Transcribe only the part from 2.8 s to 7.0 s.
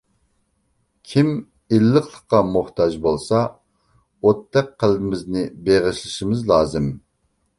بولسا، ئوتتەك قەلبىمىزنى بېغىشلىشىمىز لازىم.